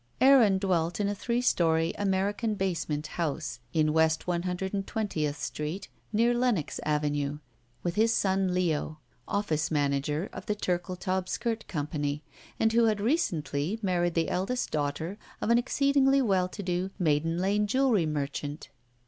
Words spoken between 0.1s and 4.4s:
Aaron dwelt in a three story, American basement house in West